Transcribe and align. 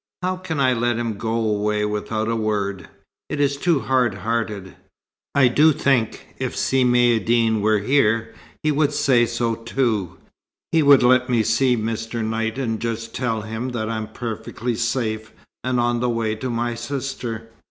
How 0.23 0.35
can 0.37 0.59
I 0.59 0.73
let 0.73 0.97
him 0.97 1.15
go 1.19 1.31
away 1.33 1.85
without 1.85 2.27
a 2.27 2.35
word? 2.35 2.87
It 3.29 3.39
is 3.39 3.55
too 3.55 3.81
hard 3.81 4.15
hearted. 4.15 4.75
I 5.35 5.47
do 5.47 5.71
think, 5.73 6.25
if 6.39 6.55
Si 6.57 6.83
Maïeddine 6.83 7.61
were 7.61 7.77
here, 7.77 8.33
he 8.63 8.71
would 8.71 8.93
say 8.93 9.27
so 9.27 9.53
too. 9.53 10.17
He 10.71 10.81
would 10.81 11.03
let 11.03 11.29
me 11.29 11.43
see 11.43 11.77
Mr. 11.77 12.25
Knight 12.25 12.57
and 12.57 12.79
just 12.81 13.13
tell 13.13 13.41
him 13.43 13.69
that 13.73 13.91
I'm 13.91 14.07
perfectly 14.07 14.73
safe 14.73 15.33
and 15.63 15.79
on 15.79 15.99
the 15.99 16.09
way 16.09 16.33
to 16.33 16.49
my 16.49 16.73
sister. 16.73 17.51